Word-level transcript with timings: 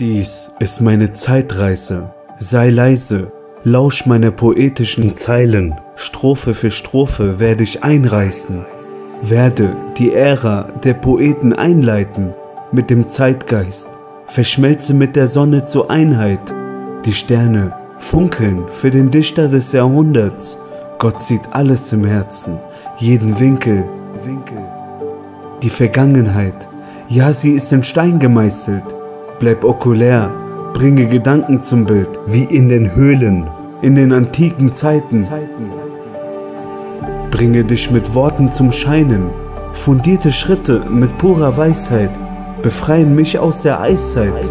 Dies 0.00 0.52
ist 0.60 0.80
meine 0.80 1.10
Zeitreise. 1.10 2.10
Sei 2.38 2.70
leise, 2.70 3.32
lausch 3.64 4.06
meine 4.06 4.30
poetischen 4.30 5.16
Zeilen. 5.16 5.74
Strophe 5.96 6.54
für 6.54 6.70
Strophe 6.70 7.40
werde 7.40 7.64
ich 7.64 7.82
einreißen. 7.82 8.64
Werde 9.22 9.74
die 9.96 10.12
Ära 10.12 10.68
der 10.84 10.94
Poeten 10.94 11.52
einleiten 11.52 12.32
mit 12.70 12.90
dem 12.90 13.08
Zeitgeist. 13.08 13.90
Verschmelze 14.28 14.94
mit 14.94 15.16
der 15.16 15.26
Sonne 15.26 15.64
zur 15.64 15.90
Einheit. 15.90 16.54
Die 17.04 17.12
Sterne 17.12 17.72
funkeln 17.96 18.68
für 18.68 18.90
den 18.92 19.10
Dichter 19.10 19.48
des 19.48 19.72
Jahrhunderts. 19.72 20.60
Gott 20.98 21.20
sieht 21.22 21.42
alles 21.50 21.92
im 21.92 22.04
Herzen, 22.04 22.60
jeden 22.98 23.40
Winkel, 23.40 23.82
Winkel. 24.24 24.64
Die 25.60 25.70
Vergangenheit, 25.70 26.68
ja, 27.08 27.32
sie 27.32 27.50
ist 27.50 27.72
in 27.72 27.82
Stein 27.82 28.20
gemeißelt. 28.20 28.97
Bleib 29.38 29.62
okulär, 29.62 30.32
bringe 30.74 31.06
Gedanken 31.06 31.62
zum 31.62 31.84
Bild, 31.84 32.08
wie 32.26 32.42
in 32.42 32.68
den 32.68 32.96
Höhlen, 32.96 33.46
in 33.82 33.94
den 33.94 34.12
antiken 34.12 34.72
Zeiten. 34.72 35.24
Bringe 37.30 37.62
dich 37.62 37.92
mit 37.92 38.14
Worten 38.14 38.50
zum 38.50 38.72
Scheinen. 38.72 39.30
Fundierte 39.72 40.32
Schritte 40.32 40.80
mit 40.90 41.16
purer 41.18 41.56
Weisheit 41.56 42.10
befreien 42.62 43.14
mich 43.14 43.38
aus 43.38 43.62
der 43.62 43.80
Eiszeit. 43.80 44.50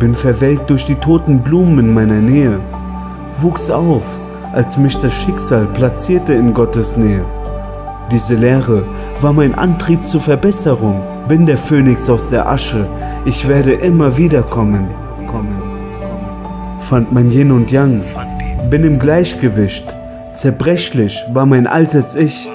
Bin 0.00 0.14
verwelkt 0.14 0.68
durch 0.70 0.86
die 0.86 0.96
toten 0.96 1.38
Blumen 1.38 1.78
in 1.78 1.94
meiner 1.94 2.20
Nähe. 2.20 2.58
Wuchs 3.40 3.70
auf, 3.70 4.20
als 4.52 4.78
mich 4.78 4.98
das 4.98 5.12
Schicksal 5.12 5.66
platzierte 5.66 6.34
in 6.34 6.54
Gottes 6.54 6.96
Nähe. 6.96 7.24
Diese 8.10 8.34
Lehre 8.34 8.82
war 9.20 9.32
mein 9.32 9.54
Antrieb 9.54 10.04
zur 10.04 10.20
Verbesserung. 10.20 11.13
Bin 11.28 11.46
der 11.46 11.56
Phönix 11.56 12.10
aus 12.10 12.28
der 12.28 12.46
Asche, 12.48 12.86
ich 13.24 13.48
werde 13.48 13.72
immer 13.72 14.18
wiederkommen. 14.18 14.88
Fand 16.80 17.12
mein 17.12 17.30
Yin 17.30 17.50
und 17.50 17.72
Yang, 17.72 18.02
bin 18.68 18.84
im 18.84 18.98
Gleichgewicht. 18.98 19.86
Zerbrechlich 20.34 21.24
war 21.32 21.46
mein 21.46 21.66
altes 21.66 22.14
Ich. 22.14 22.48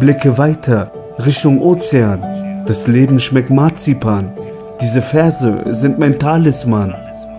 Blicke 0.00 0.36
weiter, 0.36 0.90
Richtung 1.24 1.60
Ozean. 1.60 2.20
Das 2.66 2.88
Leben 2.88 3.20
schmeckt 3.20 3.50
Marzipan. 3.50 4.32
Diese 4.80 5.00
Verse 5.00 5.62
sind 5.66 6.00
mein 6.00 6.18
Talisman. 6.18 6.94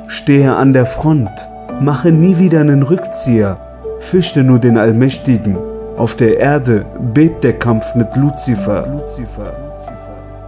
Stehe 0.07 0.55
an 0.55 0.71
der 0.71 0.85
Front, 0.85 1.49
mache 1.81 2.11
nie 2.11 2.38
wieder 2.38 2.61
einen 2.61 2.83
Rückzieher. 2.83 3.57
Fürchte 3.99 4.43
nur 4.43 4.59
den 4.59 4.77
Allmächtigen. 4.77 5.57
Auf 5.97 6.16
der 6.16 6.38
Erde 6.38 6.85
bebt 7.13 7.43
der 7.43 7.59
Kampf 7.59 7.95
mit 7.95 8.16
Luzifer. 8.16 8.83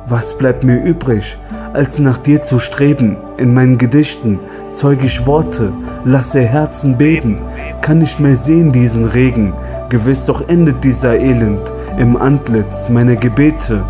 Was 0.08 0.38
bleibt 0.38 0.64
mir 0.64 0.84
übrig, 0.84 1.36
als 1.73 1.98
nach 1.98 2.20
dir 2.20 2.39
zu 2.39 2.59
streben? 2.59 3.17
In 3.38 3.56
meinen 3.56 3.80
Gedichten 3.80 4.39
zeuge 4.70 5.08
ich 5.08 5.25
Worte, 5.25 5.73
lasse 6.03 6.42
Herzen 6.42 6.95
beben, 6.95 7.39
kann 7.81 7.97
nicht 7.97 8.20
mehr 8.20 8.36
sehen 8.36 8.72
diesen 8.72 9.06
Regen. 9.06 9.53
Gewiss 9.89 10.28
doch 10.28 10.47
endet 10.47 10.84
dieser 10.84 11.17
Elend 11.17 11.73
im 11.97 12.17
Antlitz 12.17 12.88
meiner 12.89 13.16
Gebete. 13.16 13.84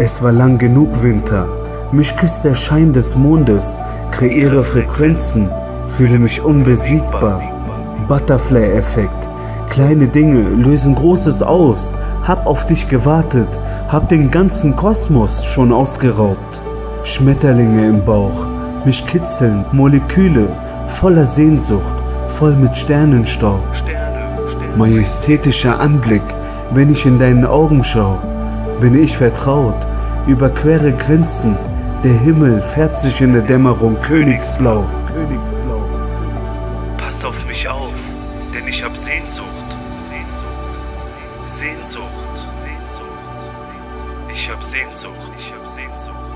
Es 0.00 0.24
war 0.24 0.32
lang 0.32 0.58
genug 0.58 1.04
Winter, 1.04 1.46
mich 1.92 2.16
küsst 2.16 2.44
der 2.44 2.56
Schein 2.56 2.92
des 2.92 3.14
Mondes, 3.14 3.78
kreiere 4.10 4.64
Frequenzen, 4.64 5.48
fühle 5.86 6.18
mich 6.18 6.42
unbesiegbar. 6.42 7.40
Butterfly-Effekt, 8.08 9.28
Kleine 9.74 10.06
Dinge 10.06 10.40
lösen 10.40 10.94
Großes 10.94 11.42
aus. 11.42 11.94
Hab 12.22 12.46
auf 12.46 12.64
dich 12.64 12.88
gewartet, 12.88 13.48
hab 13.94 14.08
den 14.08 14.28
ganzen 14.28 14.74
Kosmos 14.74 15.44
schon 15.44 15.72
ausgeraubt. 15.72 16.60
Schmetterlinge 17.04 17.86
im 17.86 18.04
Bauch, 18.04 18.48
mich 18.84 19.06
kitzeln 19.06 19.64
Moleküle 19.70 20.48
voller 20.88 21.28
Sehnsucht, 21.28 21.94
voll 22.26 22.56
mit 22.56 22.76
Sternenstaub. 22.76 23.62
Majestätischer 24.76 25.80
Anblick, 25.80 26.24
wenn 26.72 26.90
ich 26.90 27.06
in 27.06 27.20
deinen 27.20 27.46
Augen 27.46 27.84
schau, 27.84 28.18
bin 28.80 29.00
ich 29.00 29.16
vertraut, 29.16 29.86
überquere 30.26 30.90
Grenzen. 30.90 31.56
Der 32.02 32.14
Himmel 32.14 32.60
färbt 32.62 32.98
sich 32.98 33.20
in 33.20 33.32
der 33.32 33.42
Dämmerung 33.42 33.96
Königsblau. 34.02 34.84
Königsblau. 35.06 35.84
Pass 36.98 37.24
auf 37.24 37.46
mich 37.46 37.68
auf, 37.68 38.00
denn 38.52 38.66
ich 38.66 38.82
hab. 38.82 38.96
Sehnsucht, 38.96 39.46
Sehnsucht, 40.02 40.48
Sehnsucht, 41.46 42.08
Sehnsucht. 42.42 42.73
Ich 44.44 44.50
hab 44.50 44.62
Sehnsucht, 44.62 45.32
ich 45.38 45.54
hab 45.54 45.66
Sehnsucht. 45.66 46.33